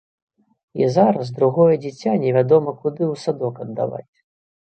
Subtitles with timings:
[0.81, 4.13] І зараз другое дзіця невядома куды ў садок аддаваць.